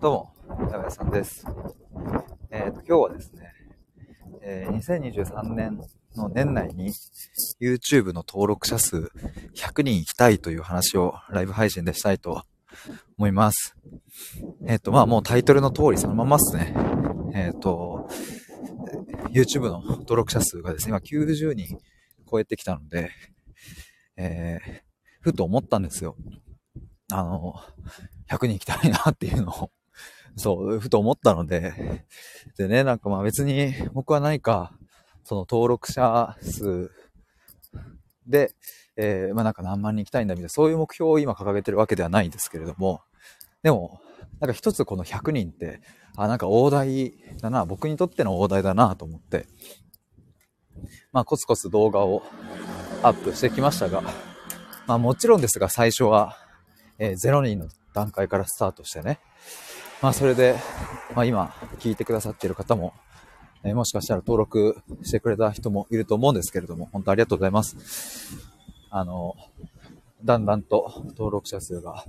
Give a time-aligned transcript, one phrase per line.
[0.00, 1.46] どうも、やめさんです。
[2.50, 3.52] えっ、と、今日はですね、
[4.42, 5.80] えー2023年
[6.16, 6.92] の年内に
[7.60, 9.10] YouTube の登録者数
[9.54, 12.42] 100人行きたいという話をライブ配信でしたいと
[13.16, 13.76] 思います。
[14.66, 16.74] えっ、と、まあもうタイトルの通りそのままっすね。
[17.34, 18.08] えっ、と、
[19.30, 21.78] YouTube の登録者数がですね、今90人
[22.30, 23.10] 超えてきたので、
[24.16, 24.80] えー、
[25.20, 26.16] ふと思ったんですよ。
[27.12, 27.54] あの、
[28.28, 29.70] 100人行きたいなっていうのを、
[30.36, 32.04] そう、ふと思ったので、
[32.56, 34.72] でね、なんかまあ別に僕は何か、
[35.24, 36.90] その登録者数
[38.26, 38.54] で、
[38.96, 43.02] えーまあなんか何万人行きたいんだみたいな、そういう目標を今掲げてるわけではないんですけれども、
[43.62, 44.00] でも、
[44.40, 45.80] なんか一つこの100人って、
[46.16, 49.46] あ、なんか大台だな、僕にとっての大台だなと思って、
[51.12, 52.22] まあコツコツ動画を
[53.02, 54.02] アップしてきましたが、
[54.86, 56.36] まあもちろんですが最初は、
[56.98, 59.18] えー0人の段階からスタートしてね、
[60.02, 60.56] まあそれで、
[61.14, 62.92] まあ今聞いてくださっている方も、
[63.62, 68.36] えーもしかしたら登録してくれた人もいると思うんですけれども、本当ありがとうございます。
[68.90, 69.34] あの、
[70.22, 72.04] だんだんと登録者数が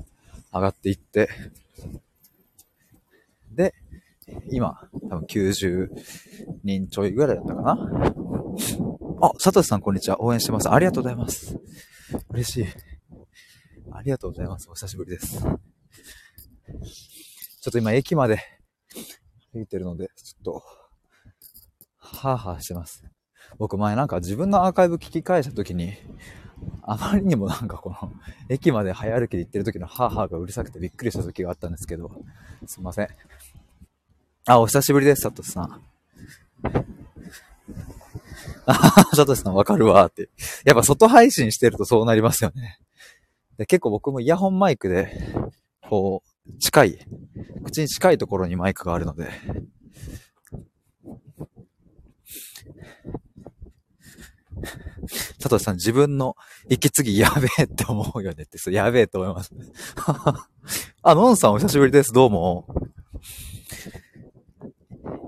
[0.53, 1.30] 上がっていって、
[3.52, 3.73] で、
[4.52, 5.89] 今、多分90
[6.64, 8.14] 人ちょいぐらいだったかな。
[9.22, 10.22] あ、サトシさんこんにちは。
[10.22, 10.70] 応援してます。
[10.70, 11.58] ありがとうございます。
[12.30, 12.66] 嬉しい。
[13.92, 14.70] ありがとうございます。
[14.70, 15.45] お久しぶりです。
[17.66, 18.44] ちょっと今駅まで
[19.52, 20.63] 歩いてるので、ちょっと、
[21.97, 23.03] はぁはぁしてます。
[23.58, 25.93] 僕前なんか自分のアーカイブ聞き返した時に、
[26.83, 28.13] あまりにもなんかこの、
[28.49, 32.11] 駅まで早歩きで行ってる時のハーハーがうるさくてびっくりした時があったんですけど、
[32.67, 33.09] すいません。
[34.45, 35.81] あ、お久しぶりです、サトシさん。
[38.67, 40.30] あははサトシさんわかるわーって。
[40.66, 42.77] やっぱ外配信してるとそうなりますよね。
[43.58, 45.33] で結構僕もイヤホンマイクで、
[45.81, 46.99] こう、近い、
[47.63, 49.29] 口に近いところにマイクがあるので、
[55.39, 56.36] 佐藤さん自分の
[56.70, 59.52] 息継ぎやべえって思うよねって、そうやべえと思います。
[61.03, 62.11] あ、ノンさんお久しぶりです。
[62.14, 62.65] どうも。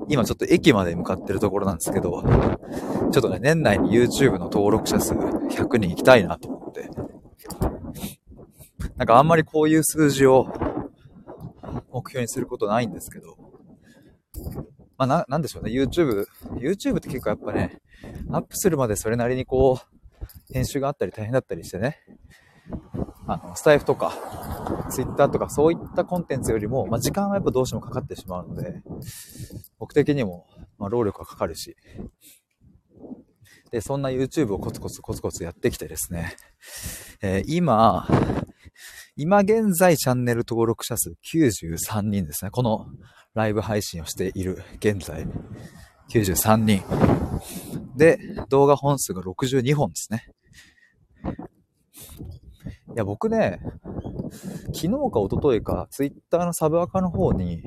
[0.10, 2.24] 今ちょっと駅まで向かってるところなんですけど、
[3.12, 6.90] ちょっとね、年内に YouTube の登録者数100人行きたいなと思って。
[8.96, 10.48] なんかあんまりこういう数字を
[12.10, 13.38] 標にすることないんですけど、
[14.98, 16.26] まあな、なんでしょうね、YouTube、
[16.56, 17.82] YouTube って結構やっぱね、
[18.32, 22.00] アップするまでそれなりにこう、編集があったり大変だったりしてね、
[23.28, 24.14] あの、スタイフとか、
[24.90, 28.82] Twitter とかそういったコンテンツよりも、まあ時間はやっぱどうしてもかかってしまうので、
[29.80, 30.48] 僕的にも、
[30.78, 31.76] まあ労力はかかるし、
[33.72, 36.36] で、そんな YouTube をコツコツコツコツやってきてですね、
[37.22, 38.08] えー今、
[39.20, 42.52] 今現在チャンネル登録者数93人ですね。
[42.52, 42.86] この
[43.34, 45.26] ライブ配信をしている現在、
[46.12, 46.84] 93人。
[47.96, 48.20] で、
[48.50, 50.28] 動画本数が62本ですね。
[52.94, 53.60] いや、僕ね、
[54.68, 57.64] 昨日か一昨日か、ツイッターのサブアカの方に、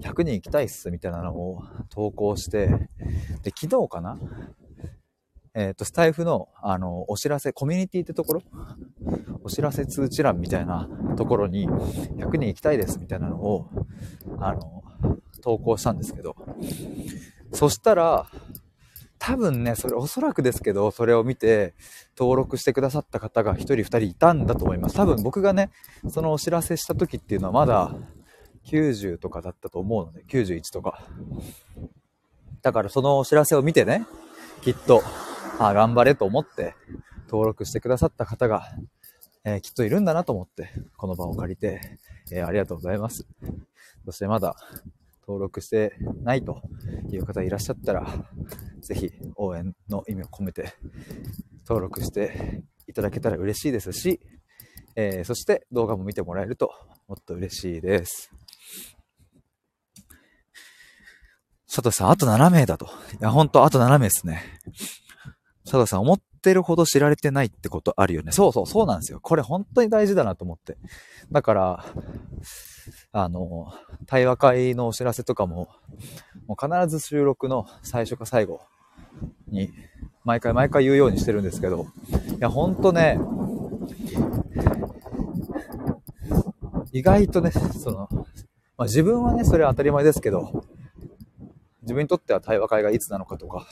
[0.00, 2.66] 100人行きたいっす、みたいなのを投稿して、
[3.44, 4.18] で、昨日かな
[5.54, 8.42] えっ、と、スタイフの、あの、お知らせ、コミュニティってところ
[9.42, 13.68] お知らせ通知欄みたいなところに、100人行きたいですみたいなのを、
[14.38, 14.82] あの、
[15.42, 16.36] 投稿したんですけど、
[17.52, 18.26] そしたら、
[19.18, 21.74] 多分ね、それおそらくですけど、それを見て
[22.18, 24.96] 登録してくださった方が1人2人いたんだと思います。
[24.96, 25.70] 多分僕がね、
[26.08, 27.94] そのお知らせした時っていうのはまだ
[28.64, 31.04] 90とかだったと思うので、91とか。
[32.62, 34.06] だからそのお知らせを見てね、
[34.62, 35.02] きっと、
[35.58, 36.74] あ頑張れと思って
[37.26, 38.64] 登録してくださった方が、
[39.44, 41.98] えーきっといるんだなと思って、この場を借りて、
[42.32, 43.26] えーありがとうございます。
[44.04, 44.54] そしてまだ
[45.26, 46.62] 登録してないと
[47.10, 48.06] いう方いらっしゃったら、
[48.80, 50.74] ぜひ応援の意味を込めて
[51.66, 54.20] 登録していただけたら嬉しいですし、
[54.96, 56.72] えーそして動画も見てもらえると
[57.08, 58.30] もっと嬉しいです。
[61.72, 62.86] 佐藤さん、あと7名だと。
[62.86, 62.88] い
[63.20, 64.42] や、ほんと、あと7名ですね。
[65.64, 68.32] 佐藤さん、思っってるほど知られてないってことあるよね。
[68.32, 69.20] そうそう、そうなんですよ。
[69.20, 70.78] これ本当に大事だなと思って。
[71.30, 71.84] だから、
[73.12, 73.72] あの、
[74.06, 75.68] 対話会のお知らせとかも、
[76.46, 78.62] もう必ず収録の最初か最後
[79.48, 79.70] に、
[80.24, 81.86] 毎回毎回言うようにしてるんですけど、
[82.38, 83.20] いや、ほんとね、
[86.92, 88.08] 意外とね、その、
[88.78, 90.64] まあ、自分はね、それは当たり前ですけど、
[91.82, 93.66] 自分にとっては対話会がいつなのかとか、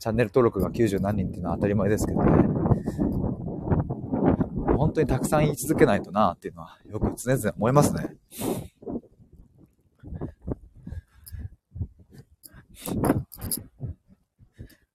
[0.00, 2.30] チャンネル登録が90何人っていうのは当たり前ですけどね。
[4.78, 8.16] 本当にたくさん言い続けないとなっていうのはよく常々思いますね。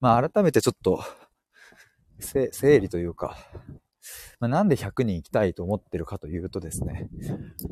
[0.01, 1.03] まあ改めてちょっと、
[2.19, 3.37] 整理というか、
[4.39, 7.09] まあ、なんで100人行きたいと思ってるかというとですね、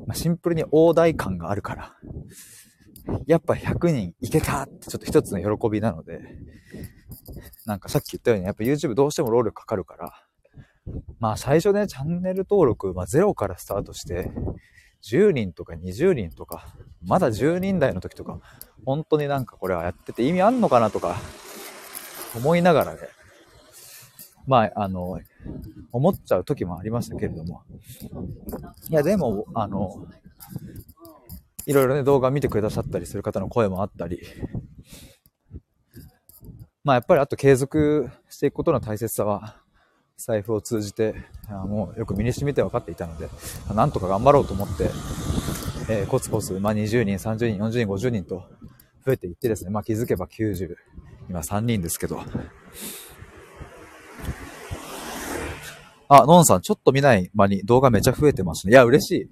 [0.05, 1.95] まあ、シンプルに大台感があるから、
[3.25, 6.21] やっぱ100人行けたってちょっと一つの喜びなので、
[7.65, 10.13] なんかさっき言ったように、やっぱ YouTube どうしても労力かかるから、
[11.19, 14.31] まあ最初ね、チャンネル登録、まあゼロからスタートして、
[15.03, 18.39] 10人とか20人とか、まだ10人台の時とか、
[18.85, 21.17] 本当になんかこれはやってて意味あんのかなとか、
[22.35, 22.99] 思いながらね、
[24.47, 25.19] まあ、あの、
[25.91, 27.63] 思っちゃう時もありましたけれども。
[28.89, 30.05] いや、でも、あの、
[31.65, 34.21] いろいろね、動画見てくださったりする方の声もあったり、
[36.83, 39.57] まあやっぱりあと継続していくことの大切さは、
[40.17, 41.15] 財布を通じて、
[41.49, 43.29] もうよく身に染みて分かっていたので、
[43.73, 44.89] なんとか頑張ろうと思って、
[45.89, 48.43] えー、コツコツ、まあ20人、30人、40人、50人と
[49.05, 50.75] 増えていってですね、まあ気づけば90、
[51.29, 52.21] 今3人ですけど、
[56.09, 58.73] あ、ノンさん、ちょっと見ない間に動画めちゃ増えてますね。
[58.73, 59.29] いや、嬉しい。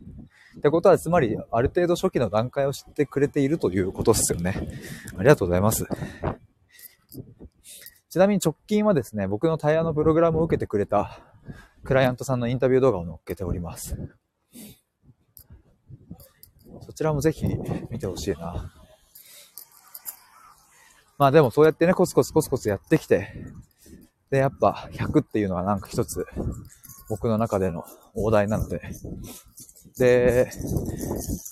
[0.58, 4.56] ってことは、つまり、ある程度初期の段階を知ってくれているということですよね。
[5.18, 5.86] ありがとうございます。
[8.10, 11.22] ちなみに直近はですね、僕のタイヤのプログラムを受けてくれた
[11.86, 13.96] クライアントさんのインタビュー動画を載っけております。
[16.82, 17.46] そちらもぜひ
[17.90, 18.74] 見てほしいな。
[21.18, 23.30] まあでもそうやってね、コツコツコツコツやってきて、
[24.30, 26.26] で、やっぱ100っていうのはなんか一つ
[27.10, 28.82] 僕の中での大台なので、
[29.98, 30.50] で、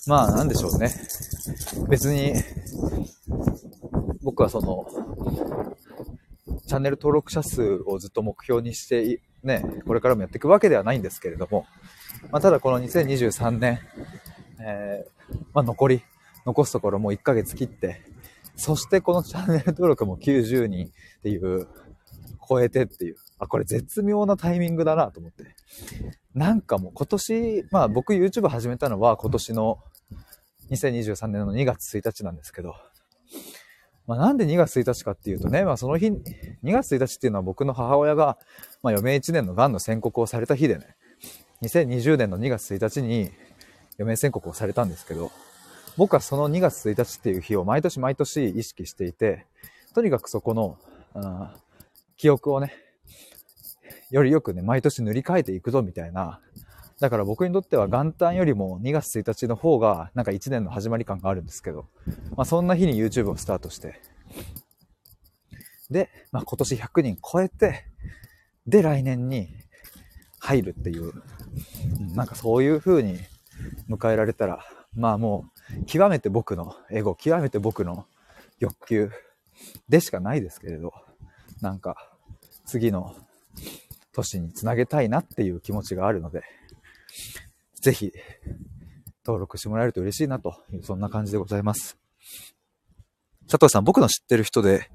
[0.06, 0.94] まあなんでしょうね。
[1.88, 2.34] 別に、
[4.22, 4.86] 僕はその、
[6.66, 11.66] チャンネル登録者数をずっと目標にして、ね、これからもやっていくわけではないんですけれども、
[12.30, 13.80] まあ、ただこの2023年、
[14.60, 16.02] えー、まあ、残り、
[16.46, 18.02] 残すところもう1ヶ月切って、
[18.56, 20.90] そしてこのチャンネル登録も90人っ
[21.22, 21.66] ていう
[22.48, 23.16] 超えてっていう。
[23.38, 25.44] あ、これ絶妙なタイミングだなと思って。
[26.34, 29.78] なんかもう今年、まあ僕 YouTube 始めたのは今年の
[30.70, 32.74] 2023年の2月1日なんですけど、
[34.06, 36.20] まあなんで2月1日かっていうとね、まあその日、2
[36.72, 38.38] 月1日っていうのは僕の母親が、
[38.82, 40.96] まあ余命1年の癌の宣告をされた日でね、
[41.62, 43.30] 2020年の2月1日に
[43.98, 45.30] 余命宣告をされたんですけど、
[45.96, 49.46] 僕はその2月1日っていう日を毎年毎年意識していて、
[49.94, 50.78] とにかくそこの、
[51.14, 51.48] うん
[52.20, 52.74] 記憶をね、
[54.10, 56.40] よりよくね、毎年塗り替えていくぞみたいな。
[57.00, 61.86] だから僕にとっては元旦よりも2月1日の方がなんか1年の始まり感があるんですけど、
[62.36, 64.00] まあそんな日に YouTube をスタートして、
[65.90, 67.86] で、まあ今年100人超えて、
[68.66, 69.48] で来年に
[70.38, 71.12] 入るっていう、
[72.14, 73.18] なんかそういう風に
[73.88, 74.64] 迎えられたら、
[74.94, 75.46] まあも
[75.80, 78.04] う極めて僕のエゴ、極めて僕の
[78.58, 79.10] 欲求
[79.88, 80.92] でしかないですけれど、
[81.62, 81.96] なんか
[82.66, 83.16] 次の
[84.12, 86.42] 年につなげたいなっていう気持ちがあるので、
[87.80, 88.12] ぜひ
[89.24, 91.96] 登録してもらえると嬉しいなという、そんな感じでございます。
[93.48, 94.88] 佐藤さん、僕の知ってる人で、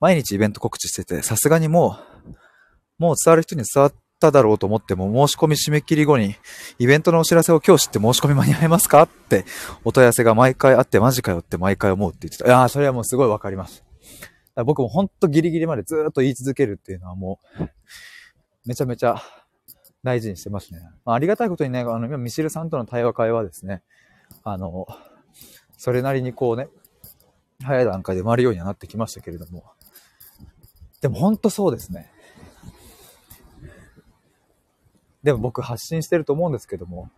[0.00, 2.34] 毎日イベント告知してて、さすがにもう、
[2.98, 6.36] もう伝わる人に伝わっただろうと思っても、申し込み締め切り後に、
[6.78, 9.44] イベントのお知らせを今日知って申し込み間に合いますかって、
[9.84, 12.46] お問い合わせが毎回あって、マジかよって毎回思うって言ってた。
[12.46, 13.84] いやー、それはもうすごいわかります。
[14.64, 17.68] 僕もほんとギリギリまでずっと言い続けるっていうのはもう、
[18.68, 19.16] めちゃめちゃ
[20.04, 20.80] 大事にしてますね。
[21.06, 23.82] まあ、ありがたいことにね、あの、今、ミシルさんとの対話会はですね、
[24.44, 24.86] あの、
[25.78, 26.68] それなりにこうね、
[27.64, 29.64] 早い段階で回るようにはなってきましたけれども、
[31.00, 32.12] でもほんとそうですね。
[35.22, 37.08] でも僕発信してると思うんですけども、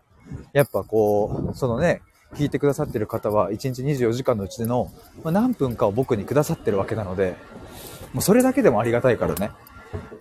[0.53, 2.01] やっぱこう、そのね、
[2.33, 4.89] 聞いてくださってる方は1日24時間のうちでの、
[5.21, 7.35] ま何分かを僕にくださってるわけなので、
[8.13, 9.51] もうそれだけでもありがたいからね。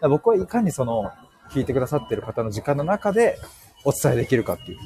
[0.08, 1.10] 僕はいかにその、
[1.50, 3.36] 聞いてくださってる方の時間の中で
[3.84, 4.78] お伝えできるかっていう。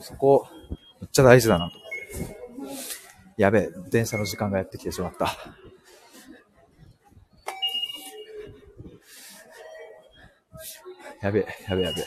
[0.00, 0.48] そこ、
[1.00, 1.78] めっちゃ大事だなと。
[3.36, 5.36] やべえ、電車の時間がやってきてしまった。
[11.22, 12.04] やべえ、やべえ、やべえ。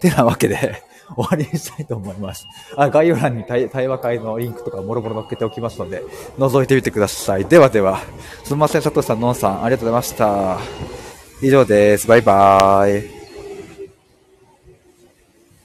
[0.00, 0.82] てなわけで、
[1.14, 2.46] 終わりにしたいと思います。
[2.76, 6.02] あ概要欄に対話会のリンクとかもろもろ載っけておきますので、
[6.38, 7.44] 覗いてみてください。
[7.44, 8.00] ではでは、
[8.44, 10.58] すみません、佐藤さん、のんさん、ありがとうございました。
[11.42, 12.06] 以上です。
[12.06, 13.21] バイバーイ。